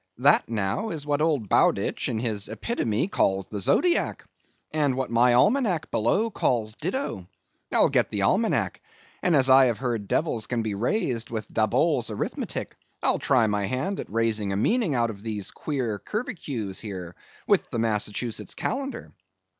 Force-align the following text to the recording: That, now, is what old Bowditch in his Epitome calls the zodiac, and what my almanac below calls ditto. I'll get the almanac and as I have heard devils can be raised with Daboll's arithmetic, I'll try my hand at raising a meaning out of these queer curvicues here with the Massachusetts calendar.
That, 0.17 0.49
now, 0.49 0.89
is 0.89 1.05
what 1.05 1.21
old 1.21 1.47
Bowditch 1.47 2.09
in 2.09 2.17
his 2.17 2.49
Epitome 2.49 3.07
calls 3.07 3.45
the 3.45 3.59
zodiac, 3.59 4.25
and 4.71 4.95
what 4.95 5.11
my 5.11 5.35
almanac 5.35 5.91
below 5.91 6.31
calls 6.31 6.73
ditto. 6.73 7.27
I'll 7.71 7.87
get 7.87 8.09
the 8.09 8.23
almanac 8.23 8.81
and 9.21 9.35
as 9.35 9.47
I 9.47 9.65
have 9.65 9.77
heard 9.77 10.07
devils 10.07 10.47
can 10.47 10.63
be 10.63 10.73
raised 10.73 11.29
with 11.29 11.53
Daboll's 11.53 12.09
arithmetic, 12.09 12.75
I'll 13.03 13.19
try 13.19 13.45
my 13.45 13.65
hand 13.67 13.99
at 13.99 14.09
raising 14.09 14.51
a 14.51 14.57
meaning 14.57 14.95
out 14.95 15.11
of 15.11 15.21
these 15.21 15.51
queer 15.51 15.99
curvicues 15.99 16.79
here 16.79 17.15
with 17.45 17.69
the 17.69 17.77
Massachusetts 17.77 18.55
calendar. 18.55 19.13